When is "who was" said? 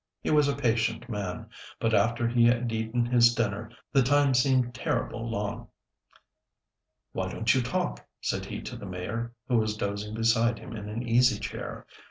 9.47-9.77